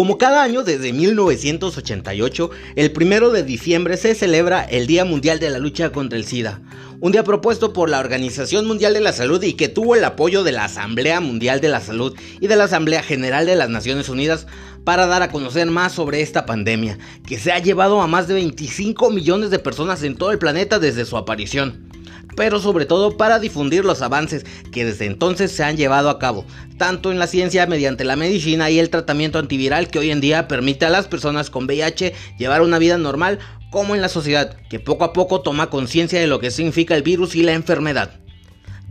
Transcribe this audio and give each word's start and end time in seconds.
Como 0.00 0.16
cada 0.16 0.42
año 0.42 0.62
desde 0.62 0.94
1988, 0.94 2.50
el 2.74 2.90
primero 2.90 3.28
de 3.28 3.42
diciembre 3.42 3.98
se 3.98 4.14
celebra 4.14 4.64
el 4.64 4.86
Día 4.86 5.04
Mundial 5.04 5.40
de 5.40 5.50
la 5.50 5.58
Lucha 5.58 5.92
contra 5.92 6.16
el 6.16 6.24
SIDA, 6.24 6.62
un 7.00 7.12
día 7.12 7.22
propuesto 7.22 7.74
por 7.74 7.90
la 7.90 7.98
Organización 7.98 8.66
Mundial 8.66 8.94
de 8.94 9.00
la 9.00 9.12
Salud 9.12 9.42
y 9.42 9.52
que 9.52 9.68
tuvo 9.68 9.96
el 9.96 10.04
apoyo 10.04 10.42
de 10.42 10.52
la 10.52 10.64
Asamblea 10.64 11.20
Mundial 11.20 11.60
de 11.60 11.68
la 11.68 11.80
Salud 11.80 12.16
y 12.40 12.46
de 12.46 12.56
la 12.56 12.64
Asamblea 12.64 13.02
General 13.02 13.44
de 13.44 13.56
las 13.56 13.68
Naciones 13.68 14.08
Unidas 14.08 14.46
para 14.84 15.04
dar 15.04 15.20
a 15.20 15.30
conocer 15.30 15.66
más 15.66 15.92
sobre 15.92 16.22
esta 16.22 16.46
pandemia, 16.46 16.96
que 17.26 17.38
se 17.38 17.52
ha 17.52 17.58
llevado 17.58 18.00
a 18.00 18.06
más 18.06 18.26
de 18.26 18.32
25 18.32 19.10
millones 19.10 19.50
de 19.50 19.58
personas 19.58 20.02
en 20.02 20.16
todo 20.16 20.30
el 20.30 20.38
planeta 20.38 20.78
desde 20.78 21.04
su 21.04 21.18
aparición 21.18 21.89
pero 22.36 22.60
sobre 22.60 22.86
todo 22.86 23.16
para 23.16 23.38
difundir 23.38 23.84
los 23.84 24.02
avances 24.02 24.44
que 24.72 24.84
desde 24.84 25.06
entonces 25.06 25.52
se 25.52 25.64
han 25.64 25.76
llevado 25.76 26.10
a 26.10 26.18
cabo, 26.18 26.44
tanto 26.78 27.10
en 27.12 27.18
la 27.18 27.26
ciencia 27.26 27.66
mediante 27.66 28.04
la 28.04 28.16
medicina 28.16 28.70
y 28.70 28.78
el 28.78 28.90
tratamiento 28.90 29.38
antiviral 29.38 29.88
que 29.88 29.98
hoy 29.98 30.10
en 30.10 30.20
día 30.20 30.48
permite 30.48 30.86
a 30.86 30.90
las 30.90 31.06
personas 31.06 31.50
con 31.50 31.66
VIH 31.66 32.14
llevar 32.38 32.62
una 32.62 32.78
vida 32.78 32.98
normal, 32.98 33.38
como 33.70 33.94
en 33.94 34.02
la 34.02 34.08
sociedad, 34.08 34.56
que 34.68 34.80
poco 34.80 35.04
a 35.04 35.12
poco 35.12 35.42
toma 35.42 35.70
conciencia 35.70 36.20
de 36.20 36.26
lo 36.26 36.40
que 36.40 36.50
significa 36.50 36.96
el 36.96 37.02
virus 37.02 37.34
y 37.34 37.42
la 37.42 37.52
enfermedad. 37.52 38.20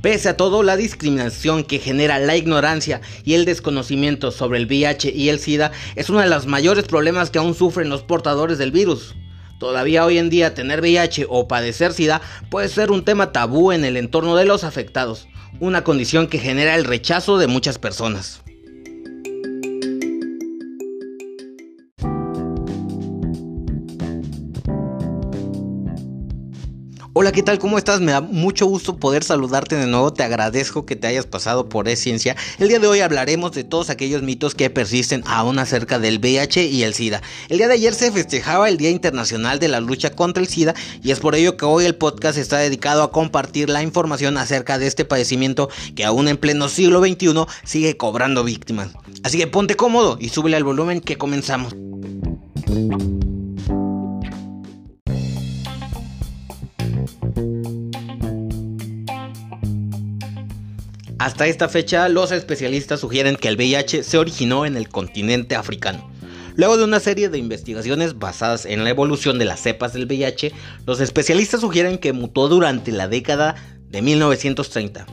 Pese 0.01 0.29
a 0.29 0.37
todo, 0.37 0.63
la 0.63 0.77
discriminación 0.77 1.65
que 1.65 1.79
genera 1.79 2.19
la 2.19 2.37
ignorancia 2.37 3.01
y 3.25 3.33
el 3.33 3.43
desconocimiento 3.43 4.31
sobre 4.31 4.57
el 4.57 4.65
VIH 4.65 5.11
y 5.13 5.27
el 5.27 5.39
SIDA 5.39 5.73
es 5.97 6.09
uno 6.09 6.19
de 6.19 6.29
los 6.29 6.45
mayores 6.45 6.85
problemas 6.85 7.29
que 7.29 7.39
aún 7.39 7.53
sufren 7.53 7.89
los 7.89 8.03
portadores 8.03 8.57
del 8.57 8.71
virus. 8.71 9.13
Todavía 9.59 10.05
hoy 10.05 10.17
en 10.17 10.29
día 10.29 10.53
tener 10.53 10.79
VIH 10.79 11.25
o 11.27 11.49
padecer 11.49 11.93
SIDA 11.93 12.21
puede 12.49 12.69
ser 12.69 12.91
un 12.91 13.03
tema 13.03 13.33
tabú 13.33 13.73
en 13.73 13.83
el 13.83 13.97
entorno 13.97 14.37
de 14.37 14.45
los 14.45 14.63
afectados, 14.63 15.27
una 15.59 15.83
condición 15.83 16.27
que 16.27 16.39
genera 16.39 16.75
el 16.75 16.85
rechazo 16.85 17.37
de 17.37 17.47
muchas 17.47 17.77
personas. 17.77 18.41
Hola, 27.13 27.31
¿qué 27.31 27.41
tal? 27.41 27.57
¿Cómo 27.57 27.79
estás? 27.79 28.01
Me 28.01 28.11
da 28.11 28.21
mucho 28.21 28.67
gusto 28.67 28.97
poder 28.97 29.23
saludarte 29.23 29.75
de 29.75 29.87
nuevo. 29.87 30.13
Te 30.13 30.21
agradezco 30.21 30.85
que 30.85 30.95
te 30.95 31.07
hayas 31.07 31.25
pasado 31.25 31.67
por 31.67 31.87
E-Ciencia. 31.87 32.35
El 32.59 32.67
día 32.67 32.77
de 32.77 32.85
hoy 32.85 32.99
hablaremos 32.99 33.51
de 33.53 33.63
todos 33.63 33.89
aquellos 33.89 34.21
mitos 34.21 34.53
que 34.53 34.69
persisten 34.69 35.23
aún 35.25 35.57
acerca 35.57 35.97
del 35.97 36.19
VIH 36.19 36.67
y 36.67 36.83
el 36.83 36.93
SIDA. 36.93 37.23
El 37.49 37.57
día 37.57 37.67
de 37.67 37.73
ayer 37.73 37.95
se 37.95 38.11
festejaba 38.11 38.69
el 38.69 38.77
Día 38.77 38.91
Internacional 38.91 39.57
de 39.57 39.69
la 39.69 39.79
Lucha 39.79 40.11
contra 40.11 40.43
el 40.43 40.49
SIDA 40.49 40.75
y 41.01 41.09
es 41.09 41.19
por 41.19 41.33
ello 41.33 41.57
que 41.57 41.65
hoy 41.65 41.85
el 41.85 41.95
podcast 41.95 42.37
está 42.37 42.59
dedicado 42.59 43.01
a 43.01 43.11
compartir 43.11 43.69
la 43.69 43.81
información 43.81 44.37
acerca 44.37 44.77
de 44.77 44.85
este 44.85 45.03
padecimiento 45.03 45.69
que 45.95 46.05
aún 46.05 46.27
en 46.27 46.37
pleno 46.37 46.69
siglo 46.69 46.99
XXI 47.03 47.45
sigue 47.63 47.97
cobrando 47.97 48.43
víctimas. 48.43 48.89
Así 49.23 49.39
que 49.39 49.47
ponte 49.47 49.75
cómodo 49.75 50.17
y 50.21 50.29
súbele 50.29 50.57
al 50.57 50.63
volumen 50.63 51.01
que 51.01 51.17
comenzamos. 51.17 51.75
Hasta 61.19 61.47
esta 61.47 61.67
fecha, 61.67 62.07
los 62.07 62.31
especialistas 62.31 63.01
sugieren 63.01 63.35
que 63.35 63.49
el 63.49 63.57
VIH 63.57 64.03
se 64.03 64.17
originó 64.17 64.65
en 64.65 64.77
el 64.77 64.87
continente 64.87 65.57
africano. 65.57 66.09
Luego 66.55 66.77
de 66.77 66.85
una 66.85 67.01
serie 67.01 67.27
de 67.27 67.37
investigaciones 67.37 68.17
basadas 68.17 68.65
en 68.65 68.85
la 68.85 68.89
evolución 68.89 69.37
de 69.37 69.43
las 69.43 69.59
cepas 69.59 69.91
del 69.91 70.05
VIH, 70.05 70.53
los 70.85 71.01
especialistas 71.01 71.59
sugieren 71.59 71.97
que 71.97 72.13
mutó 72.13 72.47
durante 72.47 72.93
la 72.93 73.09
década 73.09 73.55
de 73.89 74.01
1930. 74.01 75.05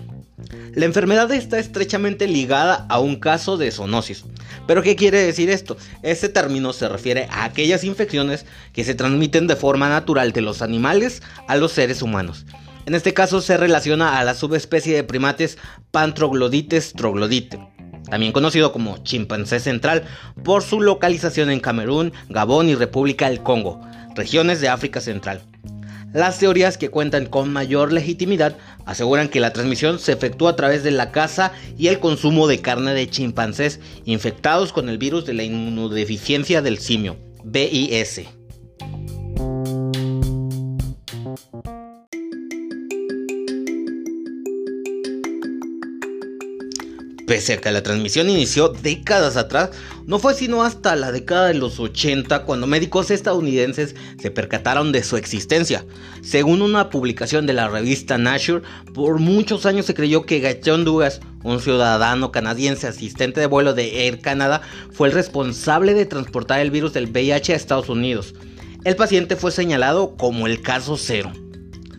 La 0.75 0.85
enfermedad 0.85 1.33
está 1.33 1.59
estrechamente 1.59 2.29
ligada 2.29 2.87
a 2.89 3.01
un 3.01 3.17
caso 3.17 3.57
de 3.57 3.73
zoonosis. 3.73 4.25
¿Pero 4.69 4.83
qué 4.83 4.95
quiere 4.95 5.19
decir 5.19 5.51
esto? 5.51 5.77
Este 6.05 6.29
término 6.29 6.73
se 6.73 6.89
refiere 6.89 7.27
a 7.33 7.43
aquellas 7.43 7.83
infecciones 7.83 8.47
que 8.73 8.85
se 8.85 8.95
transmiten 8.95 9.49
de 9.49 9.57
forma 9.57 9.89
natural 9.89 10.33
de 10.33 10.43
los 10.43 10.63
animales 10.63 11.21
a 11.49 11.57
los 11.57 11.73
seres 11.73 12.01
humanos. 12.01 12.47
En 12.87 12.95
este 12.95 13.13
caso 13.13 13.41
se 13.41 13.57
relaciona 13.57 14.21
a 14.21 14.23
la 14.23 14.35
subespecie 14.35 14.95
de 14.95 15.03
primates 15.03 15.59
Pantroglodites 15.91 16.93
troglodite, 16.93 17.59
también 18.09 18.31
conocido 18.31 18.71
como 18.71 18.99
chimpancé 18.99 19.59
central, 19.59 20.05
por 20.45 20.63
su 20.63 20.81
localización 20.81 21.51
en 21.51 21.59
Camerún, 21.59 22.13
Gabón 22.29 22.69
y 22.69 22.77
República 22.77 23.29
del 23.29 23.43
Congo, 23.43 23.81
regiones 24.15 24.61
de 24.61 24.69
África 24.69 25.01
Central. 25.01 25.43
Las 26.13 26.39
teorías 26.39 26.79
que 26.79 26.89
cuentan 26.89 27.27
con 27.27 27.53
mayor 27.53 27.93
legitimidad 27.93 28.57
aseguran 28.85 29.29
que 29.29 29.41
la 29.41 29.53
transmisión 29.53 29.99
se 29.99 30.13
efectúa 30.13 30.51
a 30.51 30.57
través 30.57 30.85
de 30.85 30.93
la 30.93 31.11
caza 31.11 31.51
y 31.77 31.89
el 31.89 31.99
consumo 31.99 32.47
de 32.47 32.61
carne 32.61 32.95
de 32.95 33.11
chimpancés 33.11 33.81
infectados 34.05 34.73
con 34.73 34.89
el 34.89 34.99
virus 34.99 35.27
de 35.27 35.35
la 35.35 35.43
inmunodeficiencia 35.43 36.63
del 36.63 36.79
simio, 36.79 37.17
BIS. 37.43 38.36
Pese 47.27 47.55
a 47.55 47.57
que 47.57 47.73
la 47.73 47.83
transmisión 47.83 48.31
inició 48.31 48.69
décadas 48.69 49.37
atrás, 49.37 49.71
no 50.07 50.21
fue 50.21 50.33
sino 50.35 50.63
hasta 50.63 50.95
la 50.95 51.11
década 51.11 51.49
de 51.49 51.55
los 51.55 51.81
80 51.81 52.45
cuando 52.45 52.69
médicos 52.69 53.11
estadounidenses 53.11 53.97
se 54.21 54.31
percataron 54.31 54.93
de 54.93 55.03
su 55.03 55.17
existencia. 55.17 55.85
Según 56.23 56.63
una 56.63 56.89
publicación 56.89 57.45
de 57.45 57.53
la 57.53 57.67
revista 57.67 58.17
Nature, 58.17 58.63
por 58.95 59.19
muchos 59.19 59.67
años 59.67 59.87
se 59.87 59.95
creyó 59.95 60.25
que 60.25 60.61
John 60.65 60.85
Douglas, 60.85 61.21
un 61.43 61.61
ciudadano 61.61 62.31
canadiense 62.31 62.87
asistente 62.87 63.41
de 63.41 63.47
vuelo 63.47 63.75
de 63.75 64.07
Air 64.07 64.21
Canada, 64.21 64.63
fue 64.93 65.09
el 65.09 65.15
responsable 65.15 65.95
de 65.95 66.07
transportar 66.07 66.61
el 66.61 66.71
virus 66.71 66.93
del 66.93 67.11
VIH 67.11 67.55
a 67.55 67.57
Estados 67.57 67.89
Unidos. 67.89 68.35
El 68.85 68.95
paciente 68.95 69.35
fue 69.35 69.51
señalado 69.51 70.17
como 70.17 70.47
el 70.47 70.63
caso 70.63 70.97
cero. 70.97 71.33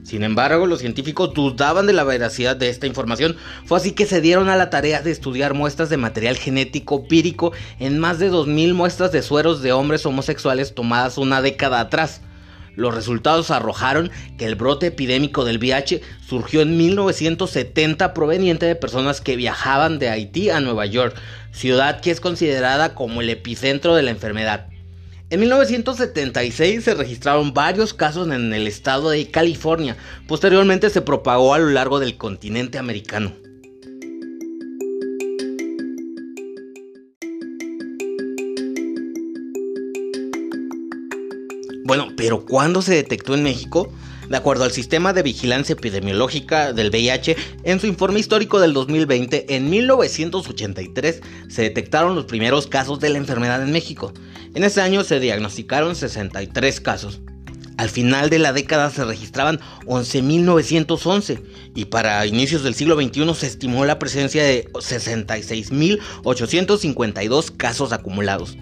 Sin 0.08 0.24
embargo, 0.24 0.68
los 0.68 0.80
científicos 0.80 1.34
dudaban 1.34 1.86
de 1.86 1.92
la 1.92 2.06
veracidad 2.06 2.56
de 2.56 2.70
esta 2.70 2.88
información. 2.88 3.36
Fue 3.66 3.78
así 3.78 3.92
que 3.92 4.06
se 4.06 4.22
dieron 4.22 4.48
a 4.48 4.56
la 4.56 4.70
tarea 4.70 5.02
de 5.02 5.12
estudiar 5.12 5.54
muestras 5.54 5.90
de 5.90 5.98
material 5.98 6.38
genético 6.38 7.10
pírico 7.10 7.52
en 7.78 8.00
más 8.00 8.18
de 8.18 8.32
2.000 8.32 8.74
muestras 8.74 9.12
de 9.12 9.22
sueros 9.22 9.62
de 9.62 9.74
hombres 9.74 10.06
homosexuales 10.06 10.74
tomadas 10.74 11.18
una 11.18 11.42
década 11.42 11.82
atrás. 11.82 12.22
Los 12.78 12.96
resultados 12.96 13.52
arrojaron 13.52 14.10
que 14.38 14.46
el 14.46 14.56
brote 14.56 14.88
epidémico 14.88 15.44
del 15.44 15.58
VIH 15.58 16.02
surgió 16.26 16.62
en 16.62 16.78
1970 16.78 18.14
proveniente 18.14 18.66
de 18.66 18.78
personas 18.78 19.20
que 19.20 19.36
viajaban 19.36 20.00
de 20.00 20.08
Haití 20.08 20.50
a 20.50 20.62
Nueva 20.62 20.86
York, 20.86 21.18
ciudad 21.52 22.00
que 22.00 22.12
es 22.12 22.22
considerada 22.22 22.96
como 22.96 23.20
el 23.20 23.30
epicentro 23.30 23.94
de 23.94 24.04
la 24.04 24.12
enfermedad. 24.12 24.68
En 25.30 25.42
1976 25.42 26.86
se 26.86 26.94
registraron 26.94 27.54
varios 27.54 27.94
casos 27.94 28.30
en 28.30 28.54
el 28.54 28.66
estado 28.66 29.10
de 29.10 29.30
California. 29.30 29.98
Posteriormente 30.26 30.90
se 30.90 31.02
propagó 31.02 31.54
a 31.54 31.60
lo 31.60 31.70
largo 31.70 32.00
del 32.00 32.16
continente 32.16 32.78
americano. 32.78 33.34
Bueno, 41.84 42.08
pero 42.16 42.46
¿cuándo 42.46 42.82
se 42.82 42.96
detectó 42.96 43.34
en 43.34 43.44
México? 43.44 43.92
De 44.30 44.38
acuerdo 44.38 44.64
al 44.64 44.72
Sistema 44.72 45.12
de 45.12 45.24
Vigilancia 45.24 45.74
Epidemiológica 45.74 46.72
del 46.72 46.90
VIH, 46.90 47.36
en 47.64 47.82
su 47.82 47.88
informe 47.88 48.22
histórico 48.22 48.62
del 48.62 48.74
2020, 48.74 49.56
en 49.56 49.70
1983 49.70 51.22
se 51.50 51.62
detectaron 51.62 52.16
los 52.16 52.26
primeros 52.26 52.68
casos 52.68 53.02
de 53.02 53.10
la 53.10 53.18
enfermedad 53.18 53.62
en 53.62 53.72
México. 53.72 54.14
En 54.58 54.64
ese 54.64 54.82
año 54.82 55.04
se 55.04 55.20
diagnosticaron 55.20 55.96
63 55.96 56.82
casos. 56.82 57.20
Al 57.78 57.92
final 57.92 58.32
de 58.32 58.40
la 58.40 58.54
década 58.54 58.90
se 58.90 59.06
registraban 59.06 59.60
11.911 59.86 61.44
y 61.76 61.86
para 61.86 62.26
inicios 62.26 62.64
del 62.64 62.74
siglo 62.74 63.00
XXI 63.00 63.36
se 63.36 63.46
estimó 63.46 63.86
la 63.86 64.00
presencia 64.00 64.44
de 64.44 64.68
66.852 64.74 67.56
casos 67.56 67.94
acumulados. 67.94 68.58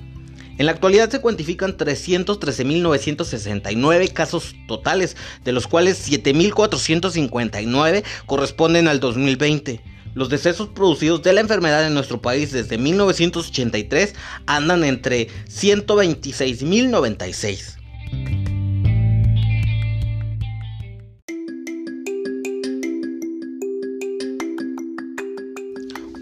En 0.58 0.66
la 0.66 0.74
actualidad 0.74 1.10
se 1.10 1.22
cuantifican 1.22 1.78
313.969 1.78 4.12
casos 4.12 4.54
totales, 4.68 5.16
de 5.46 5.54
los 5.54 5.66
cuales 5.66 6.12
7.459 6.12 8.04
corresponden 8.26 8.90
al 8.90 9.00
2020. 9.00 9.95
Los 10.16 10.30
decesos 10.30 10.70
producidos 10.70 11.22
de 11.24 11.34
la 11.34 11.42
enfermedad 11.42 11.86
en 11.86 11.94
nuestro 11.94 12.22
país 12.22 12.54
desde 12.54 12.78
1983 12.78 14.16
andan 14.46 14.86
entre 14.86 15.28
126.096. 15.50 17.76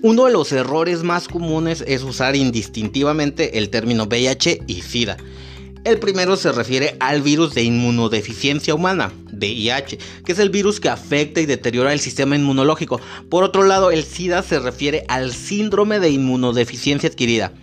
Uno 0.01 0.25
de 0.25 0.34
los 0.34 0.51
errores 0.51 1.04
más 1.04 1.28
comunes 1.28 1.84
es 1.88 2.01
usar 2.01 2.36
indistintivamente 2.36 3.60
el 3.60 3.69
término 3.69 4.06
VIH 4.06 4.62
y 4.66 4.81
SIDA. 4.81 5.18
El 5.86 6.00
primero 6.00 6.36
se 6.36 6.51
refiere 6.51 6.98
al 7.00 7.22
virus 7.22 7.54
de 7.54 7.62
inmunodeficiencia 7.62 8.74
humana, 8.74 9.12
VIH, 9.44 9.98
que 10.25 10.31
es 10.31 10.40
el 10.40 10.50
virus 10.50 10.80
que 10.80 10.90
afecta 10.90 11.42
y 11.42 11.45
deteriora 11.45 11.94
el 11.94 12.00
sistema 12.00 12.36
inmunológico. 12.36 13.01
Por 13.30 13.44
otro 13.44 13.63
lado, 13.63 13.92
el 13.92 14.04
SIDA 14.04 14.42
se 14.42 14.60
refiere 14.60 15.06
al 15.10 15.34
síndrome 15.34 16.00
de 16.00 16.10
inmunodeficiencia 16.10 17.10
adquirida. 17.10 17.54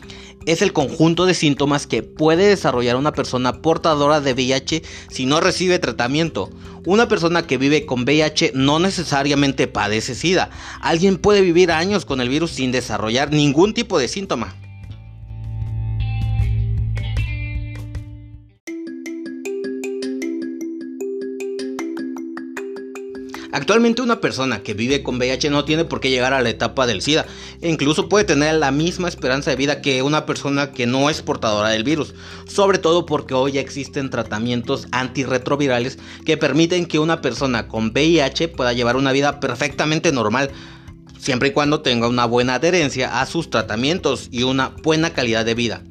es 0.47 0.63
el 0.63 0.73
conjunto 0.73 1.27
de 1.27 1.35
síntomas 1.35 1.87
que 1.87 2.03
puede 2.03 2.47
desarrollar 2.49 2.97
una 2.97 3.13
persona 3.13 3.61
portadora 3.61 4.23
de 4.23 4.33
VIH 4.33 4.83
si 5.11 5.27
no 5.27 5.41
recibe 5.41 5.79
tratamiento. 5.79 6.51
Una 6.87 7.09
persona 7.09 7.47
que 7.47 7.59
vive 7.59 7.85
con 7.85 8.05
VIH 8.05 8.53
no 8.55 8.79
necesariamente 8.79 9.69
padece 9.69 10.15
SIDA. 10.15 10.49
Alguien 10.81 11.19
puede 11.19 11.43
vivir 11.43 11.71
años 11.71 12.07
con 12.07 12.23
el 12.23 12.31
virus 12.31 12.53
sin 12.53 12.73
desarrollar 12.73 13.33
ningún 13.33 13.75
tipo 13.75 13.99
de 13.99 14.09
síntoma. 14.09 14.57
Actualmente 23.53 24.03
una 24.03 24.21
persona 24.21 24.63
que 24.63 24.75
vive 24.75 25.03
con 25.03 25.19
VIH 25.19 25.51
no 25.51 25.65
tiene 25.65 25.85
por 25.85 26.01
qué 26.01 26.11
llegar 26.11 26.33
a 26.33 26.41
la 26.41 26.51
etapa 26.51 26.87
del 26.87 27.03
SIDA 27.03 27.27
e 27.61 27.69
incluso 27.69 28.09
puede 28.09 28.25
tener 28.25 28.55
la 28.55 28.71
misma 28.71 29.09
esperanza 29.09 29.51
de 29.51 29.57
vida 29.57 29.83
que 29.83 30.03
una 30.03 30.25
persona 30.25 30.71
que 30.73 30.87
no 30.87 31.11
es 31.11 31.23
portadora 31.23 31.71
del 31.71 31.83
virus, 31.83 32.15
sobre 32.47 32.79
todo 32.79 33.07
porque 33.07 33.35
hoy 33.35 33.53
ya 33.53 33.61
existen 33.61 34.11
tratamientos 34.11 34.87
antirretrovirales 34.93 35.99
que 36.25 36.37
permiten 36.37 36.87
que 36.87 37.01
una 37.01 37.21
persona 37.21 37.67
con 37.67 37.91
VIH 37.91 38.49
pueda 38.49 38.73
llevar 38.73 38.97
una 38.97 39.13
vida 39.13 39.41
perfectamente 39.41 40.13
normal 40.13 40.51
siempre 41.19 41.49
y 41.49 41.53
cuando 41.53 41.81
tenga 41.81 42.09
una 42.09 42.25
buena 42.25 42.55
adherencia 42.55 43.21
a 43.21 43.27
sus 43.27 43.51
tratamientos 43.51 44.29
y 44.31 44.45
una 44.45 44.69
buena 44.83 45.11
calidad 45.11 45.45
de 45.45 45.55
vida. 45.55 45.83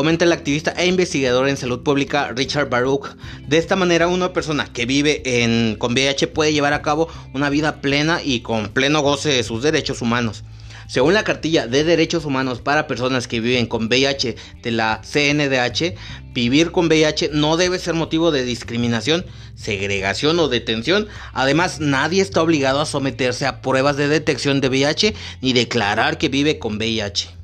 Comenta 0.00 0.24
el 0.24 0.32
activista 0.32 0.72
e 0.78 0.86
investigador 0.86 1.46
en 1.46 1.58
salud 1.58 1.82
pública 1.82 2.32
Richard 2.34 2.70
Baruch. 2.70 3.14
De 3.46 3.58
esta 3.58 3.76
manera, 3.76 4.08
una 4.08 4.32
persona 4.32 4.64
que 4.72 4.86
vive 4.86 5.20
en, 5.26 5.76
con 5.76 5.92
VIH 5.92 6.28
puede 6.28 6.54
llevar 6.54 6.72
a 6.72 6.80
cabo 6.80 7.08
una 7.34 7.50
vida 7.50 7.82
plena 7.82 8.22
y 8.24 8.40
con 8.40 8.70
pleno 8.70 9.02
goce 9.02 9.28
de 9.28 9.42
sus 9.42 9.62
derechos 9.62 10.00
humanos. 10.00 10.42
Según 10.86 11.12
la 11.12 11.22
cartilla 11.22 11.66
de 11.66 11.84
derechos 11.84 12.24
humanos 12.24 12.62
para 12.62 12.86
personas 12.86 13.28
que 13.28 13.40
viven 13.40 13.66
con 13.66 13.88
VIH 13.88 14.36
de 14.62 14.70
la 14.70 15.02
CNDH, 15.02 15.94
vivir 16.32 16.72
con 16.72 16.86
VIH 16.86 17.32
no 17.34 17.58
debe 17.58 17.78
ser 17.78 17.92
motivo 17.92 18.30
de 18.30 18.42
discriminación, 18.42 19.26
segregación 19.54 20.38
o 20.38 20.48
detención. 20.48 21.08
Además, 21.34 21.78
nadie 21.78 22.22
está 22.22 22.40
obligado 22.40 22.80
a 22.80 22.86
someterse 22.86 23.44
a 23.44 23.60
pruebas 23.60 23.98
de 23.98 24.08
detección 24.08 24.62
de 24.62 24.70
VIH 24.70 25.14
ni 25.42 25.52
declarar 25.52 26.16
que 26.16 26.30
vive 26.30 26.58
con 26.58 26.78
VIH. 26.78 27.39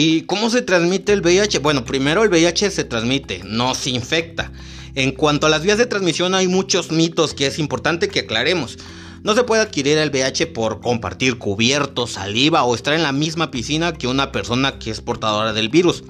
¿Y 0.00 0.22
cómo 0.22 0.48
se 0.48 0.62
transmite 0.62 1.12
el 1.12 1.22
VIH? 1.22 1.58
Bueno, 1.58 1.84
primero 1.84 2.22
el 2.22 2.28
VIH 2.28 2.70
se 2.70 2.84
transmite, 2.84 3.42
no 3.44 3.74
se 3.74 3.90
infecta. 3.90 4.52
En 4.94 5.10
cuanto 5.10 5.48
a 5.48 5.50
las 5.50 5.64
vías 5.64 5.76
de 5.76 5.86
transmisión 5.86 6.36
hay 6.36 6.46
muchos 6.46 6.92
mitos 6.92 7.34
que 7.34 7.48
es 7.48 7.58
importante 7.58 8.06
que 8.06 8.20
aclaremos. 8.20 8.78
No 9.24 9.34
se 9.34 9.42
puede 9.42 9.60
adquirir 9.60 9.98
el 9.98 10.10
VIH 10.10 10.46
por 10.46 10.80
compartir 10.80 11.38
cubiertos, 11.38 12.12
saliva 12.12 12.62
o 12.62 12.76
estar 12.76 12.94
en 12.94 13.02
la 13.02 13.10
misma 13.10 13.50
piscina 13.50 13.92
que 13.92 14.06
una 14.06 14.30
persona 14.30 14.78
que 14.78 14.92
es 14.92 15.00
portadora 15.00 15.52
del 15.52 15.68
virus. 15.68 16.04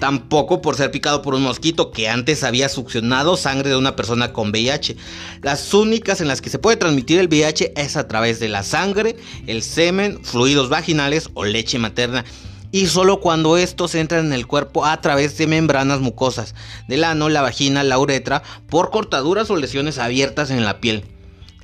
Tampoco 0.00 0.60
por 0.60 0.74
ser 0.74 0.90
picado 0.90 1.22
por 1.22 1.34
un 1.34 1.42
mosquito 1.42 1.92
que 1.92 2.08
antes 2.08 2.42
había 2.42 2.68
succionado 2.68 3.36
sangre 3.36 3.70
de 3.70 3.76
una 3.76 3.94
persona 3.94 4.32
con 4.32 4.50
VIH. 4.50 4.96
Las 5.42 5.72
únicas 5.72 6.20
en 6.20 6.26
las 6.26 6.40
que 6.40 6.50
se 6.50 6.58
puede 6.58 6.78
transmitir 6.78 7.20
el 7.20 7.28
VIH 7.28 7.74
es 7.76 7.96
a 7.96 8.08
través 8.08 8.40
de 8.40 8.48
la 8.48 8.64
sangre, 8.64 9.14
el 9.46 9.62
semen, 9.62 10.18
fluidos 10.24 10.68
vaginales 10.68 11.30
o 11.34 11.44
leche 11.44 11.78
materna 11.78 12.24
y 12.72 12.86
solo 12.86 13.20
cuando 13.20 13.56
estos 13.56 13.94
entran 13.94 14.26
en 14.26 14.32
el 14.32 14.46
cuerpo 14.46 14.84
a 14.84 15.00
través 15.00 15.36
de 15.38 15.46
membranas 15.46 16.00
mucosas 16.00 16.54
del 16.88 17.04
ano, 17.04 17.28
la 17.28 17.42
vagina, 17.42 17.82
la 17.82 17.98
uretra, 17.98 18.42
por 18.68 18.90
cortaduras 18.90 19.50
o 19.50 19.56
lesiones 19.56 19.98
abiertas 19.98 20.50
en 20.50 20.64
la 20.64 20.80
piel. 20.80 21.04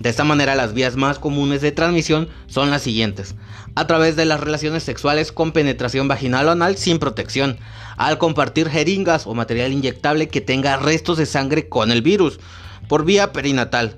De 0.01 0.11
esta 0.11 0.25
manera 0.25 0.55
las 0.55 0.75
vías 0.75 0.97
más 0.97 1.19
comunes 1.19 1.63
de 1.63 1.73
transmisión 1.73 2.29
son 2.49 2.71
las 2.71 2.83
siguientes. 2.83 3.35
A 3.75 3.87
través 3.87 4.17
de 4.17 4.25
las 4.25 4.41
relaciones 4.41 4.83
sexuales 4.83 5.33
con 5.33 5.53
penetración 5.53 6.09
vaginal 6.09 6.49
o 6.49 6.51
anal 6.51 6.77
sin 6.77 6.99
protección. 6.99 7.59
Al 7.97 8.19
compartir 8.19 8.69
jeringas 8.69 9.27
o 9.27 9.35
material 9.35 9.73
inyectable 9.73 10.29
que 10.29 10.43
tenga 10.43 10.77
restos 10.77 11.17
de 11.17 11.25
sangre 11.25 11.69
con 11.69 11.91
el 11.91 12.03
virus. 12.03 12.41
Por 12.89 13.05
vía 13.07 13.33
perinatal. 13.33 13.97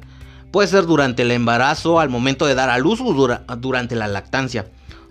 Puede 0.53 0.69
ser 0.69 0.87
durante 0.87 1.23
el 1.23 1.33
embarazo, 1.33 1.99
al 1.99 2.11
momento 2.11 2.47
de 2.47 2.55
dar 2.55 2.71
a 2.71 2.79
luz 2.79 3.01
o 3.01 3.57
durante 3.57 3.97
la 3.97 4.07
lactancia 4.07 4.67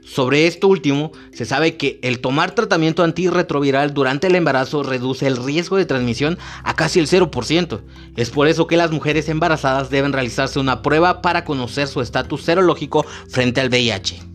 sobre 0.07 0.47
esto 0.47 0.69
último, 0.69 1.11
se 1.33 1.43
sabe 1.43 1.75
que 1.75 1.99
el 2.01 2.21
tomar 2.21 2.51
tratamiento 2.55 3.03
antirretroviral 3.03 3.93
durante 3.93 4.27
el 4.27 4.35
embarazo 4.35 4.81
reduce 4.81 5.27
el 5.27 5.35
riesgo 5.35 5.75
de 5.75 5.85
transmisión 5.85 6.37
a 6.63 6.75
casi 6.75 6.99
el 6.99 7.07
0%. 7.07 7.81
Es 8.15 8.29
por 8.29 8.47
eso 8.47 8.67
que 8.67 8.77
las 8.77 8.91
mujeres 8.91 9.27
embarazadas 9.27 9.89
deben 9.89 10.13
realizarse 10.13 10.59
una 10.59 10.81
prueba 10.81 11.21
para 11.21 11.43
conocer 11.43 11.87
su 11.87 11.99
estatus 11.99 12.43
serológico 12.43 13.05
frente 13.27 13.59
al 13.59 13.67
VIH. 13.67 14.26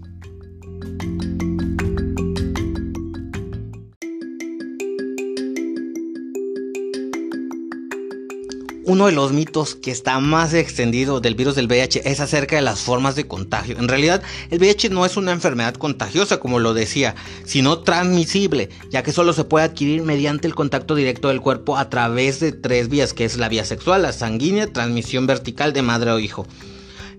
Uno 8.93 9.07
de 9.07 9.13
los 9.13 9.33
mitos 9.33 9.75
que 9.75 9.91
está 9.91 10.21
más 10.21 10.53
extendido 10.53 11.21
del 11.21 11.35
virus 11.35 11.55
del 11.55 11.67
VIH 11.67 12.03
es 12.05 12.21
acerca 12.21 12.57
de 12.57 12.63
las 12.63 12.81
formas 12.81 13.17
de 13.17 13.27
contagio. 13.27 13.79
En 13.79 13.89
realidad, 13.89 14.23
el 14.51 14.59
VIH 14.59 14.91
no 14.91 15.07
es 15.07 15.17
una 15.17 15.33
enfermedad 15.33 15.73
contagiosa, 15.77 16.41
como 16.41 16.59
lo 16.59 16.75
decía, 16.75 17.15
sino 17.47 17.79
transmisible, 17.79 18.69
ya 18.91 19.03
que 19.03 19.13
solo 19.13 19.33
se 19.33 19.45
puede 19.45 19.65
adquirir 19.65 20.03
mediante 20.03 20.47
el 20.47 20.55
contacto 20.55 20.95
directo 20.95 21.29
del 21.29 21.41
cuerpo 21.41 21.79
a 21.79 21.89
través 21.89 22.39
de 22.39 22.53
tres 22.53 22.91
vías, 22.91 23.15
que 23.15 23.25
es 23.25 23.39
la 23.39 23.49
vía 23.49 23.65
sexual, 23.65 24.03
la 24.03 24.13
sanguínea, 24.13 24.71
transmisión 24.71 25.27
vertical 25.27 25.73
de 25.73 25.81
madre 25.81 26.11
o 26.11 26.19
hijo. 26.19 26.47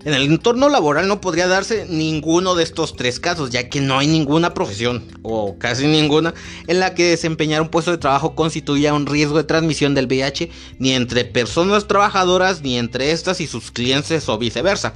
En 0.04 0.12
el 0.12 0.24
entorno 0.24 0.68
laboral 0.68 1.08
no 1.08 1.22
podría 1.22 1.48
darse 1.48 1.86
ninguno 1.88 2.54
de 2.54 2.62
estos 2.62 2.94
tres 2.94 3.18
casos, 3.18 3.48
ya 3.48 3.70
que 3.70 3.80
no 3.80 3.98
hay 3.98 4.06
ninguna 4.06 4.52
profesión, 4.52 5.02
o 5.22 5.56
casi 5.58 5.86
ninguna, 5.86 6.34
en 6.66 6.78
la 6.78 6.94
que 6.94 7.08
desempeñar 7.08 7.62
un 7.62 7.70
puesto 7.70 7.90
de 7.90 7.96
trabajo 7.96 8.34
constituya 8.34 8.92
un 8.92 9.06
riesgo 9.06 9.38
de 9.38 9.44
transmisión 9.44 9.94
del 9.94 10.06
VIH, 10.06 10.50
ni 10.78 10.92
entre 10.92 11.24
personas 11.24 11.88
trabajadoras, 11.88 12.60
ni 12.60 12.76
entre 12.76 13.12
estas 13.12 13.40
y 13.40 13.46
sus 13.46 13.70
clientes 13.70 14.28
o 14.28 14.36
viceversa. 14.36 14.92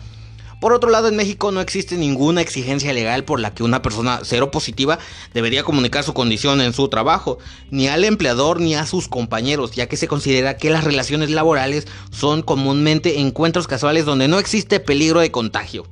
Por 0.61 0.73
otro 0.73 0.91
lado, 0.91 1.07
en 1.07 1.15
México 1.15 1.53
no 1.53 1.61
existe 1.61 1.97
ninguna 1.97 2.41
exigencia 2.41 2.93
legal 2.93 3.25
por 3.25 3.39
la 3.39 3.55
que 3.55 3.63
una 3.63 3.81
persona 3.81 4.21
cero 4.25 4.51
positiva 4.51 4.99
debería 5.33 5.63
comunicar 5.63 6.03
su 6.03 6.15
condición 6.15 6.61
en 6.61 6.73
su 6.73 6.89
trabajo, 6.89 7.39
ni 7.71 7.87
al 7.87 8.05
empleador 8.05 8.61
ni 8.61 8.75
a 8.75 8.85
sus 8.85 9.07
compañeros, 9.07 9.73
ya 9.73 9.87
que 9.87 9.97
se 9.97 10.09
considera 10.09 10.57
que 10.57 10.71
las 10.71 10.83
relaciones 10.83 11.31
laborales 11.31 11.87
son 12.11 12.43
comúnmente 12.43 13.21
encuentros 13.21 13.69
casuales 13.69 14.05
donde 14.05 14.27
no 14.27 14.41
existe 14.41 14.81
peligro 14.81 15.21
de 15.21 15.31
contagio. 15.31 15.87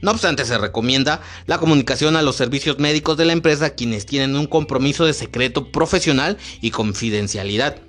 No 0.00 0.12
obstante, 0.12 0.46
se 0.46 0.56
recomienda 0.56 1.20
la 1.46 1.58
comunicación 1.58 2.16
a 2.16 2.22
los 2.22 2.36
servicios 2.36 2.78
médicos 2.78 3.18
de 3.18 3.26
la 3.26 3.32
empresa 3.34 3.70
quienes 3.70 4.06
tienen 4.06 4.36
un 4.36 4.46
compromiso 4.46 5.04
de 5.04 5.12
secreto 5.12 5.70
profesional 5.70 6.38
y 6.62 6.70
confidencialidad. 6.70 7.87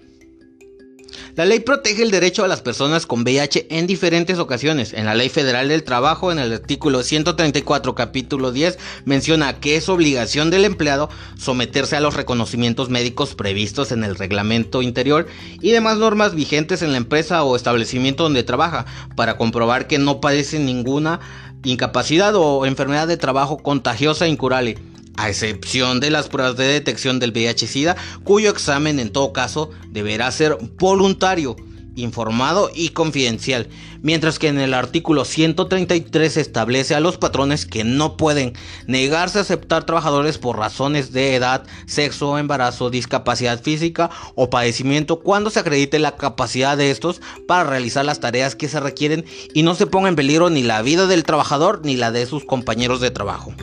La 1.36 1.46
ley 1.46 1.60
protege 1.60 2.04
el 2.04 2.12
derecho 2.12 2.44
a 2.44 2.48
las 2.48 2.62
personas 2.62 3.06
con 3.06 3.22
VIH 3.22 3.68
en 3.70 3.88
diferentes 3.88 4.40
ocasiones. 4.40 4.94
En 4.94 5.06
la 5.06 5.16
Ley 5.16 5.30
Federal 5.30 5.70
del 5.70 5.84
Trabajo, 5.84 6.32
en 6.32 6.40
el 6.40 6.54
artículo 6.54 7.04
134, 7.04 7.96
capítulo 7.96 8.52
10, 8.52 8.78
menciona 9.06 9.60
que 9.60 9.76
es 9.76 9.90
obligación 9.90 10.50
del 10.50 10.66
empleado 10.66 11.10
someterse 11.38 11.96
a 11.96 12.02
los 12.02 12.16
reconocimientos 12.16 12.90
médicos 12.90 13.36
previstos 13.36 13.92
en 13.92 14.04
el 14.04 14.16
reglamento 14.16 14.82
interior 14.82 15.28
y 15.62 15.72
demás 15.72 15.98
normas 15.98 16.36
vigentes 16.36 16.82
en 16.82 16.92
la 16.92 16.98
empresa 16.98 17.44
o 17.44 17.56
establecimiento 17.56 18.24
donde 18.24 18.44
trabaja 18.44 18.86
para 19.16 19.38
comprobar 19.38 19.88
que 19.88 20.00
no 20.00 20.20
padece 20.20 20.60
ninguna 20.60 21.20
incapacidad 21.64 22.34
o 22.36 22.66
enfermedad 22.66 23.08
de 23.08 23.18
trabajo 23.18 23.58
contagiosa 23.58 24.26
e 24.26 24.30
incurable 24.30 24.78
a 25.20 25.28
excepción 25.28 26.00
de 26.00 26.12
las 26.12 26.30
pruebas 26.30 26.56
de 26.56 26.66
detección 26.66 27.20
del 27.20 27.34
VIH-Sida, 27.34 27.98
cuyo 28.24 28.50
examen 28.50 29.00
en 29.00 29.10
todo 29.10 29.34
caso 29.34 29.70
deberá 29.90 30.32
ser 30.32 30.58
voluntario, 30.78 31.58
informado 31.96 32.72
y 32.74 32.90
confidencial, 32.90 33.68
mientras 34.02 34.40
que 34.40 34.48
en 34.48 34.60
el 34.60 34.74
artículo 34.74 35.26
133 35.26 36.38
establece 36.38 36.96
a 36.96 37.02
los 37.02 37.18
patrones 37.18 37.66
que 37.66 37.84
no 37.84 38.16
pueden 38.16 38.54
negarse 38.88 39.40
a 39.40 39.42
aceptar 39.42 39.86
trabajadores 39.86 40.38
por 40.38 40.58
razones 40.58 41.12
de 41.12 41.36
edad, 41.36 41.66
sexo, 41.86 42.38
embarazo, 42.38 42.90
discapacidad 42.90 43.62
física 43.62 44.10
o 44.36 44.50
padecimiento 44.50 45.20
cuando 45.20 45.50
se 45.50 45.60
acredite 45.60 46.00
la 46.00 46.16
capacidad 46.16 46.78
de 46.78 46.92
estos 46.92 47.20
para 47.46 47.66
realizar 47.66 48.06
las 48.06 48.22
tareas 48.22 48.56
que 48.56 48.70
se 48.70 48.80
requieren 48.80 49.26
y 49.54 49.64
no 49.64 49.76
se 49.76 49.86
ponga 49.86 50.08
en 50.08 50.16
peligro 50.16 50.50
ni 50.50 50.64
la 50.64 50.82
vida 50.82 51.08
del 51.08 51.26
trabajador 51.26 51.82
ni 51.84 51.98
la 51.98 52.14
de 52.14 52.26
sus 52.26 52.46
compañeros 52.46 53.02
de 53.02 53.12
trabajo. 53.12 53.54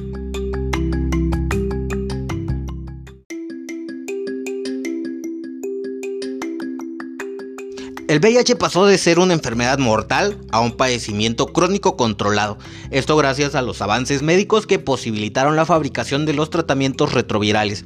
El 8.08 8.20
VIH 8.20 8.54
pasó 8.54 8.86
de 8.86 8.98
ser 8.98 9.18
una 9.18 9.34
enfermedad 9.34 9.78
mortal 9.78 10.38
a 10.52 10.60
un 10.60 10.76
padecimiento 10.76 11.46
crónico 11.46 11.96
controlado. 11.96 12.56
Esto 12.92 13.16
gracias 13.16 13.56
a 13.56 13.62
los 13.62 13.82
avances 13.82 14.22
médicos 14.22 14.64
que 14.68 14.78
posibilitaron 14.78 15.56
la 15.56 15.66
fabricación 15.66 16.24
de 16.24 16.32
los 16.32 16.48
tratamientos 16.48 17.12
retrovirales. 17.14 17.84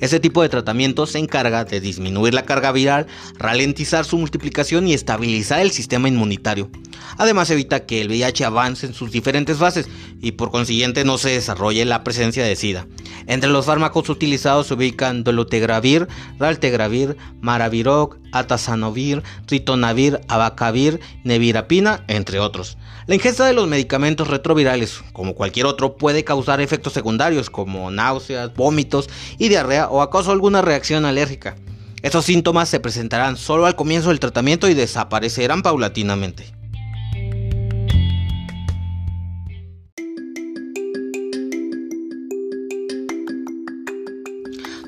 Este 0.00 0.20
tipo 0.20 0.40
de 0.40 0.48
tratamiento 0.48 1.04
se 1.04 1.18
encarga 1.18 1.66
de 1.66 1.80
disminuir 1.80 2.32
la 2.32 2.46
carga 2.46 2.72
viral, 2.72 3.08
ralentizar 3.38 4.06
su 4.06 4.16
multiplicación 4.16 4.88
y 4.88 4.94
estabilizar 4.94 5.60
el 5.60 5.70
sistema 5.70 6.08
inmunitario. 6.08 6.70
Además 7.16 7.50
evita 7.50 7.86
que 7.86 8.00
el 8.00 8.08
VIH 8.08 8.44
avance 8.44 8.86
en 8.86 8.94
sus 8.94 9.10
diferentes 9.10 9.58
fases 9.58 9.88
y 10.20 10.32
por 10.32 10.50
consiguiente 10.50 11.04
no 11.04 11.18
se 11.18 11.30
desarrolle 11.30 11.84
la 11.84 12.04
presencia 12.04 12.44
de 12.44 12.56
SIDA. 12.56 12.86
Entre 13.26 13.50
los 13.50 13.66
fármacos 13.66 14.08
utilizados 14.08 14.68
se 14.68 14.74
ubican 14.74 15.24
dolutegravir, 15.24 16.08
raltegravir, 16.38 17.16
maraviroc, 17.40 18.16
atazanovir, 18.32 19.22
ritonavir, 19.46 20.20
abacavir, 20.28 21.00
nevirapina, 21.24 22.04
entre 22.08 22.40
otros. 22.40 22.78
La 23.06 23.14
ingesta 23.14 23.46
de 23.46 23.54
los 23.54 23.68
medicamentos 23.68 24.28
retrovirales, 24.28 25.02
como 25.12 25.34
cualquier 25.34 25.66
otro, 25.66 25.96
puede 25.96 26.24
causar 26.24 26.60
efectos 26.60 26.92
secundarios 26.92 27.50
como 27.50 27.90
náuseas, 27.90 28.52
vómitos 28.54 29.08
y 29.38 29.48
diarrea 29.48 29.88
o 29.88 30.02
acaso 30.02 30.30
alguna 30.30 30.62
reacción 30.62 31.04
alérgica. 31.04 31.56
Estos 32.02 32.26
síntomas 32.26 32.68
se 32.68 32.80
presentarán 32.80 33.36
solo 33.36 33.66
al 33.66 33.76
comienzo 33.76 34.10
del 34.10 34.20
tratamiento 34.20 34.68
y 34.68 34.74
desaparecerán 34.74 35.62
paulatinamente. 35.62 36.57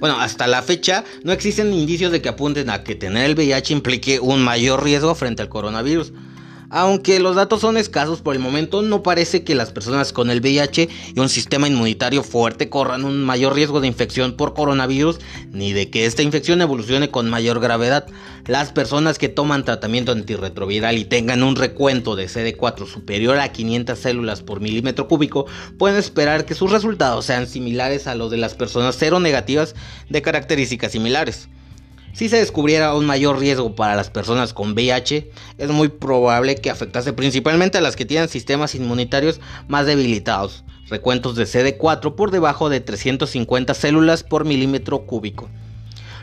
Bueno, 0.00 0.18
hasta 0.18 0.46
la 0.46 0.62
fecha 0.62 1.04
no 1.24 1.32
existen 1.32 1.72
indicios 1.74 2.10
de 2.10 2.22
que 2.22 2.30
apunten 2.30 2.70
a 2.70 2.82
que 2.82 2.94
tener 2.94 3.26
el 3.26 3.34
VIH 3.34 3.74
implique 3.74 4.18
un 4.18 4.42
mayor 4.42 4.82
riesgo 4.82 5.14
frente 5.14 5.42
al 5.42 5.50
coronavirus. 5.50 6.12
Aunque 6.72 7.18
los 7.18 7.34
datos 7.34 7.62
son 7.62 7.76
escasos 7.76 8.20
por 8.20 8.36
el 8.36 8.40
momento, 8.40 8.80
no 8.80 9.02
parece 9.02 9.42
que 9.42 9.56
las 9.56 9.72
personas 9.72 10.12
con 10.12 10.30
el 10.30 10.40
VIH 10.40 10.88
y 11.16 11.18
un 11.18 11.28
sistema 11.28 11.66
inmunitario 11.66 12.22
fuerte 12.22 12.68
corran 12.68 13.04
un 13.04 13.24
mayor 13.24 13.56
riesgo 13.56 13.80
de 13.80 13.88
infección 13.88 14.36
por 14.36 14.54
coronavirus, 14.54 15.18
ni 15.50 15.72
de 15.72 15.90
que 15.90 16.06
esta 16.06 16.22
infección 16.22 16.62
evolucione 16.62 17.10
con 17.10 17.28
mayor 17.28 17.58
gravedad. 17.58 18.06
Las 18.46 18.70
personas 18.70 19.18
que 19.18 19.28
toman 19.28 19.64
tratamiento 19.64 20.12
antirretroviral 20.12 20.96
y 20.96 21.04
tengan 21.04 21.42
un 21.42 21.56
recuento 21.56 22.14
de 22.14 22.28
CD4 22.28 22.86
superior 22.86 23.38
a 23.38 23.50
500 23.50 23.98
células 23.98 24.42
por 24.42 24.60
milímetro 24.60 25.08
cúbico, 25.08 25.46
pueden 25.76 25.98
esperar 25.98 26.44
que 26.44 26.54
sus 26.54 26.70
resultados 26.70 27.26
sean 27.26 27.48
similares 27.48 28.06
a 28.06 28.14
los 28.14 28.30
de 28.30 28.36
las 28.36 28.54
personas 28.54 28.96
negativas 29.20 29.74
de 30.08 30.22
características 30.22 30.92
similares. 30.92 31.48
Si 32.12 32.28
se 32.28 32.38
descubriera 32.38 32.94
un 32.94 33.06
mayor 33.06 33.38
riesgo 33.38 33.74
para 33.74 33.94
las 33.94 34.10
personas 34.10 34.52
con 34.52 34.72
VIH, 34.72 35.30
es 35.58 35.70
muy 35.70 35.88
probable 35.88 36.56
que 36.56 36.70
afectase 36.70 37.12
principalmente 37.12 37.78
a 37.78 37.80
las 37.80 37.94
que 37.96 38.04
tienen 38.04 38.28
sistemas 38.28 38.74
inmunitarios 38.74 39.40
más 39.68 39.86
debilitados, 39.86 40.64
recuentos 40.88 41.36
de 41.36 41.44
CD4 41.44 42.16
por 42.16 42.30
debajo 42.30 42.68
de 42.68 42.80
350 42.80 43.74
células 43.74 44.24
por 44.24 44.44
milímetro 44.44 45.06
cúbico. 45.06 45.48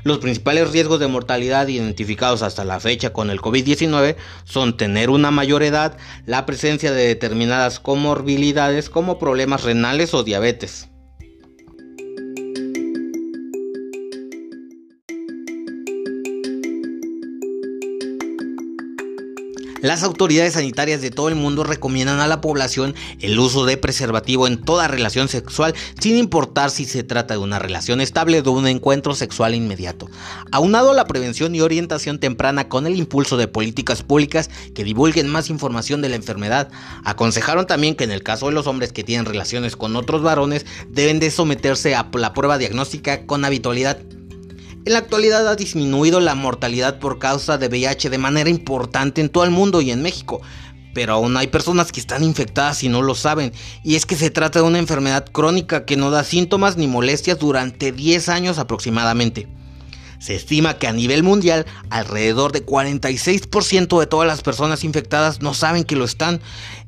Los 0.03 0.19
principales 0.19 0.71
riesgos 0.71 0.99
de 0.99 1.07
mortalidad 1.07 1.67
identificados 1.67 2.41
hasta 2.41 2.63
la 2.63 2.79
fecha 2.79 3.11
con 3.11 3.29
el 3.29 3.41
COVID-19 3.41 4.15
son 4.43 4.77
tener 4.77 5.09
una 5.09 5.31
mayor 5.31 5.63
edad, 5.63 5.97
la 6.25 6.45
presencia 6.45 6.91
de 6.91 7.07
determinadas 7.07 7.79
comorbilidades 7.79 8.89
como 8.89 9.19
problemas 9.19 9.63
renales 9.63 10.13
o 10.13 10.23
diabetes. 10.23 10.89
Las 19.81 20.03
autoridades 20.03 20.53
sanitarias 20.53 21.01
de 21.01 21.11
todo 21.11 21.29
el 21.29 21.35
mundo 21.35 21.63
recomiendan 21.63 22.19
a 22.19 22.27
la 22.27 22.41
población 22.41 22.95
el 23.19 23.37
uso 23.37 23.65
de 23.65 23.77
preservativo 23.77 24.47
en 24.47 24.59
toda 24.59 24.87
relación 24.87 25.27
sexual, 25.27 25.75
sin 25.99 26.17
importar 26.17 26.71
si 26.71 26.85
se 26.85 27.03
trata 27.03 27.35
de 27.35 27.39
una 27.39 27.59
relación 27.59 28.01
estable 28.01 28.39
o 28.39 28.43
de 28.43 28.49
un 28.49 28.67
encuentro 28.67 29.13
sexual 29.13 29.53
inmediato. 29.53 30.09
Aunado 30.51 30.91
a 30.91 30.95
la 30.95 31.05
prevención 31.05 31.53
y 31.53 31.61
orientación 31.61 32.19
temprana 32.19 32.69
con 32.69 32.87
el 32.87 32.95
impulso 32.95 33.37
de 33.37 33.47
políticas 33.47 34.01
públicas 34.01 34.49
que 34.73 34.83
divulguen 34.83 35.27
más 35.29 35.49
información 35.49 36.01
de 36.01 36.09
la 36.09 36.15
enfermedad, 36.15 36.69
aconsejaron 37.03 37.67
también 37.67 37.95
que 37.95 38.03
en 38.03 38.11
el 38.11 38.23
caso 38.23 38.47
de 38.47 38.53
los 38.53 38.65
hombres 38.65 38.91
que 38.91 39.03
tienen 39.03 39.25
relaciones 39.25 39.75
con 39.75 39.95
otros 39.95 40.23
varones 40.23 40.65
deben 40.89 41.19
de 41.19 41.29
someterse 41.29 41.95
a 41.95 42.09
la 42.13 42.33
prueba 42.33 42.57
diagnóstica 42.57 43.25
con 43.25 43.45
habitualidad. 43.45 43.99
En 44.87 44.93
la 44.93 44.99
actualidad 44.99 45.45
ha 45.49 45.57
disminuido 45.57 46.21
la 46.21 46.33
mortalidad 46.33 46.97
por 46.97 47.19
causa 47.19 47.57
de 47.57 47.67
VIH 47.67 48.09
de 48.09 48.17
manera 48.17 48.49
importante 48.49 49.19
en 49.19 49.27
todo 49.27 49.43
el 49.43 49.51
mundo 49.51 49.81
y 49.81 49.91
en 49.91 50.01
México, 50.01 50.41
pero 50.93 51.11
aún 51.11 51.35
hay 51.35 51.47
personas 51.47 51.91
que 51.91 51.99
están 51.99 52.23
infectadas 52.23 52.81
y 52.83 52.87
no 52.87 53.01
lo 53.01 53.13
saben, 53.13 53.51
y 53.83 53.95
es 53.95 54.05
que 54.05 54.15
se 54.15 54.29
trata 54.29 54.59
de 54.59 54.65
una 54.65 54.79
enfermedad 54.79 55.25
crónica 55.29 55.83
que 55.83 55.97
no 55.97 56.09
da 56.09 56.23
síntomas 56.23 56.77
ni 56.77 56.87
molestias 56.87 57.37
durante 57.37 57.91
10 57.91 58.29
años 58.29 58.59
aproximadamente. 58.59 59.49
Se 60.19 60.35
estima 60.35 60.77
que 60.77 60.87
a 60.87 60.93
nivel 60.93 61.21
mundial 61.21 61.65
alrededor 61.89 62.53
de 62.53 62.65
46% 62.65 63.99
de 63.99 64.07
todas 64.07 64.25
las 64.25 64.41
personas 64.41 64.85
infectadas 64.85 65.41
no 65.41 65.53
saben 65.53 65.83
que 65.83 65.97
lo 65.97 66.05
están. 66.05 66.39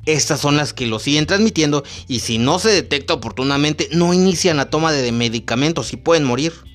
Estas 0.06 0.40
son 0.40 0.56
las 0.56 0.72
que 0.72 0.86
lo 0.86 1.00
siguen 1.00 1.26
transmitiendo 1.26 1.84
y 2.08 2.20
si 2.20 2.38
no 2.38 2.60
se 2.60 2.70
detecta 2.70 3.12
oportunamente 3.12 3.90
no 3.92 4.14
inician 4.14 4.56
la 4.56 4.70
toma 4.70 4.90
de 4.90 5.12
medicamentos 5.12 5.92
y 5.92 5.98
pueden 5.98 6.24
morir. 6.24 6.69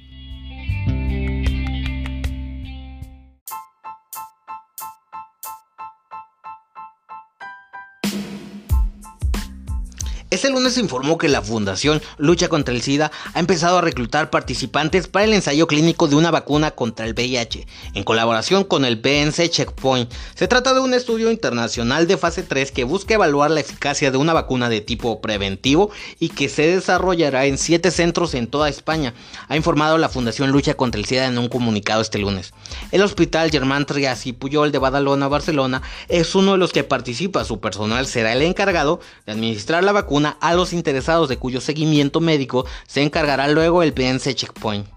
Este 10.35 10.49
lunes 10.49 10.73
se 10.73 10.81
informó 10.81 11.17
que 11.17 11.29
la 11.29 11.41
Fundación 11.41 12.01
Lucha 12.17 12.49
contra 12.49 12.75
el 12.75 12.81
SIDA 12.81 13.09
ha 13.33 13.39
empezado 13.39 13.77
a 13.77 13.81
reclutar 13.81 14.29
participantes 14.29 15.07
para 15.07 15.23
el 15.23 15.31
ensayo 15.31 15.65
clínico 15.65 16.09
de 16.09 16.17
una 16.17 16.29
vacuna 16.29 16.71
contra 16.71 17.05
el 17.05 17.13
VIH, 17.13 17.65
en 17.93 18.03
colaboración 18.03 18.65
con 18.65 18.83
el 18.83 18.99
PNC 18.99 19.47
Checkpoint. 19.47 20.11
Se 20.33 20.49
trata 20.49 20.73
de 20.73 20.81
un 20.81 20.93
estudio 20.93 21.31
internacional 21.31 22.05
de 22.05 22.17
fase 22.17 22.43
3 22.43 22.73
que 22.73 22.83
busca 22.83 23.13
evaluar 23.13 23.49
la 23.49 23.61
eficacia 23.61 24.11
de 24.11 24.17
una 24.17 24.33
vacuna 24.33 24.67
de 24.67 24.81
tipo 24.81 25.21
preventivo 25.21 25.89
y 26.19 26.27
que 26.27 26.49
se 26.49 26.67
desarrollará 26.67 27.45
en 27.45 27.57
7 27.57 27.89
centros 27.89 28.33
en 28.33 28.47
toda 28.47 28.67
España, 28.67 29.13
ha 29.47 29.55
informado 29.55 29.97
la 29.97 30.09
Fundación 30.09 30.51
Lucha 30.51 30.73
contra 30.73 30.99
el 30.99 31.05
SIDA 31.05 31.27
en 31.27 31.37
un 31.37 31.47
comunicado 31.47 32.01
este 32.01 32.19
lunes. 32.19 32.53
El 32.91 33.03
Hospital 33.03 33.51
Germán 33.51 33.85
Trias 33.85 34.27
y 34.27 34.33
Puyol 34.33 34.73
de 34.73 34.79
Badalona, 34.79 35.29
Barcelona, 35.29 35.81
es 36.09 36.35
uno 36.35 36.51
de 36.51 36.57
los 36.57 36.73
que 36.73 36.83
participa. 36.83 37.45
Su 37.45 37.61
personal 37.61 38.05
será 38.05 38.33
el 38.33 38.41
encargado 38.41 38.99
de 39.25 39.31
administrar 39.31 39.81
la 39.85 39.93
vacuna 39.93 40.24
a 40.29 40.53
los 40.53 40.73
interesados 40.73 41.29
de 41.29 41.37
cuyo 41.37 41.61
seguimiento 41.61 42.19
médico 42.19 42.65
se 42.87 43.01
encargará 43.01 43.47
luego 43.47 43.83
el 43.83 43.93
PNC 43.93 44.35
Checkpoint. 44.35 44.87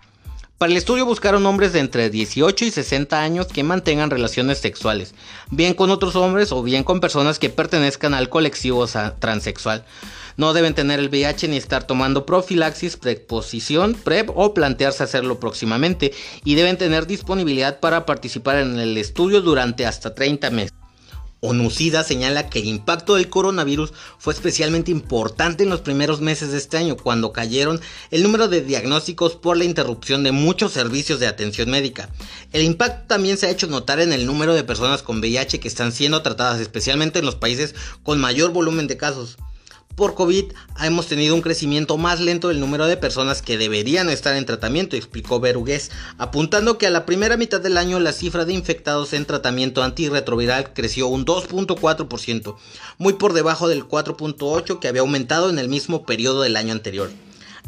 Para 0.58 0.72
el 0.72 0.78
estudio 0.78 1.06
buscaron 1.06 1.46
hombres 1.46 1.72
de 1.72 1.78
entre 1.78 2.10
18 2.10 2.64
y 2.64 2.72
60 2.72 3.22
años 3.22 3.46
que 3.46 3.62
mantengan 3.62 4.10
relaciones 4.10 4.58
sexuales, 4.58 5.14
bien 5.52 5.72
con 5.72 5.90
otros 5.90 6.16
hombres 6.16 6.50
o 6.50 6.64
bien 6.64 6.82
con 6.82 6.98
personas 6.98 7.38
que 7.38 7.48
pertenezcan 7.48 8.12
al 8.12 8.28
colectivo 8.28 8.84
transexual. 9.20 9.84
No 10.36 10.54
deben 10.54 10.74
tener 10.74 10.98
el 10.98 11.10
VIH 11.10 11.46
ni 11.46 11.56
estar 11.56 11.84
tomando 11.84 12.26
profilaxis, 12.26 12.96
preposición, 12.96 13.94
PrEP 13.94 14.30
o 14.34 14.52
plantearse 14.52 15.04
hacerlo 15.04 15.38
próximamente 15.38 16.12
y 16.44 16.56
deben 16.56 16.76
tener 16.76 17.06
disponibilidad 17.06 17.78
para 17.78 18.04
participar 18.04 18.56
en 18.56 18.80
el 18.80 18.98
estudio 18.98 19.42
durante 19.42 19.86
hasta 19.86 20.12
30 20.12 20.50
meses. 20.50 20.72
ONUCIDA 21.40 22.02
señala 22.02 22.50
que 22.50 22.58
el 22.58 22.66
impacto 22.66 23.14
del 23.14 23.28
coronavirus 23.28 23.92
fue 24.18 24.34
especialmente 24.34 24.90
importante 24.90 25.64
en 25.64 25.70
los 25.70 25.80
primeros 25.80 26.20
meses 26.20 26.50
de 26.50 26.58
este 26.58 26.76
año, 26.76 26.96
cuando 26.96 27.32
cayeron 27.32 27.80
el 28.10 28.22
número 28.22 28.48
de 28.48 28.62
diagnósticos 28.62 29.36
por 29.36 29.56
la 29.56 29.64
interrupción 29.64 30.22
de 30.24 30.32
muchos 30.32 30.72
servicios 30.72 31.20
de 31.20 31.26
atención 31.28 31.70
médica. 31.70 32.08
El 32.52 32.62
impacto 32.62 33.06
también 33.06 33.36
se 33.38 33.46
ha 33.46 33.50
hecho 33.50 33.66
notar 33.66 34.00
en 34.00 34.12
el 34.12 34.26
número 34.26 34.54
de 34.54 34.64
personas 34.64 35.02
con 35.02 35.20
VIH 35.20 35.60
que 35.60 35.68
están 35.68 35.92
siendo 35.92 36.22
tratadas, 36.22 36.60
especialmente 36.60 37.18
en 37.18 37.26
los 37.26 37.36
países 37.36 37.74
con 38.02 38.18
mayor 38.18 38.50
volumen 38.50 38.86
de 38.86 38.96
casos 38.96 39.36
por 39.98 40.14
COVID 40.14 40.52
hemos 40.80 41.08
tenido 41.08 41.34
un 41.34 41.42
crecimiento 41.42 41.98
más 41.98 42.20
lento 42.20 42.48
del 42.48 42.60
número 42.60 42.86
de 42.86 42.96
personas 42.96 43.42
que 43.42 43.58
deberían 43.58 44.08
estar 44.08 44.36
en 44.36 44.46
tratamiento, 44.46 44.94
explicó 44.94 45.40
Berugués, 45.40 45.90
apuntando 46.18 46.78
que 46.78 46.86
a 46.86 46.90
la 46.90 47.04
primera 47.04 47.36
mitad 47.36 47.60
del 47.60 47.76
año 47.76 47.98
la 47.98 48.12
cifra 48.12 48.44
de 48.44 48.52
infectados 48.52 49.12
en 49.12 49.26
tratamiento 49.26 49.82
antirretroviral 49.82 50.72
creció 50.72 51.08
un 51.08 51.26
2.4%, 51.26 52.56
muy 52.98 53.14
por 53.14 53.32
debajo 53.32 53.66
del 53.66 53.88
4.8% 53.88 54.78
que 54.78 54.86
había 54.86 55.00
aumentado 55.00 55.50
en 55.50 55.58
el 55.58 55.68
mismo 55.68 56.06
periodo 56.06 56.42
del 56.42 56.54
año 56.54 56.72
anterior. 56.72 57.10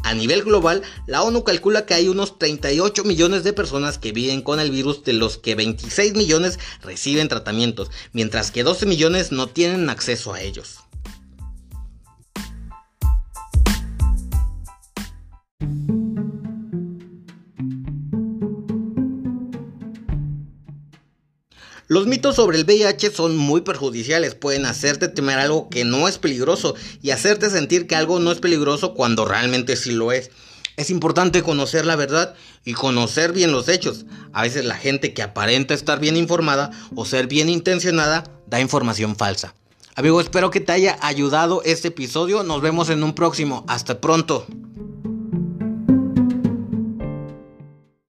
A 0.03 0.13
nivel 0.13 0.43
global, 0.43 0.83
la 1.07 1.23
ONU 1.23 1.43
calcula 1.43 1.85
que 1.85 1.95
hay 1.95 2.07
unos 2.07 2.39
38 2.39 3.03
millones 3.03 3.43
de 3.43 3.51
personas 3.51 3.97
que 3.97 4.13
viven 4.13 4.41
con 4.41 4.61
el 4.61 4.71
virus, 4.71 5.03
de 5.03 5.11
los 5.11 5.37
que 5.37 5.55
26 5.55 6.15
millones 6.15 6.59
reciben 6.81 7.27
tratamientos, 7.27 7.91
mientras 8.13 8.51
que 8.51 8.63
12 8.63 8.85
millones 8.85 9.33
no 9.33 9.47
tienen 9.47 9.89
acceso 9.89 10.33
a 10.33 10.39
ellos. 10.41 10.77
Los 21.91 22.07
mitos 22.07 22.37
sobre 22.37 22.57
el 22.57 22.63
VIH 22.63 23.11
son 23.11 23.35
muy 23.35 23.59
perjudiciales, 23.59 24.33
pueden 24.33 24.65
hacerte 24.65 25.09
temer 25.09 25.39
algo 25.39 25.67
que 25.67 25.83
no 25.83 26.07
es 26.07 26.17
peligroso 26.17 26.73
y 27.01 27.09
hacerte 27.09 27.49
sentir 27.49 27.85
que 27.85 27.97
algo 27.97 28.21
no 28.21 28.31
es 28.31 28.39
peligroso 28.39 28.93
cuando 28.93 29.25
realmente 29.25 29.75
sí 29.75 29.91
lo 29.91 30.13
es. 30.13 30.31
Es 30.77 30.89
importante 30.89 31.43
conocer 31.43 31.85
la 31.85 31.97
verdad 31.97 32.33
y 32.63 32.71
conocer 32.71 33.33
bien 33.33 33.51
los 33.51 33.67
hechos. 33.67 34.05
A 34.31 34.43
veces 34.43 34.63
la 34.63 34.75
gente 34.75 35.13
que 35.13 35.21
aparenta 35.21 35.73
estar 35.73 35.99
bien 35.99 36.15
informada 36.15 36.71
o 36.95 37.03
ser 37.03 37.27
bien 37.27 37.49
intencionada 37.49 38.23
da 38.47 38.61
información 38.61 39.17
falsa. 39.17 39.53
Amigo, 39.95 40.21
espero 40.21 40.49
que 40.49 40.61
te 40.61 40.71
haya 40.71 40.97
ayudado 41.01 41.61
este 41.65 41.89
episodio. 41.89 42.43
Nos 42.43 42.61
vemos 42.61 42.89
en 42.89 43.03
un 43.03 43.13
próximo. 43.13 43.65
Hasta 43.67 43.99
pronto. 43.99 44.47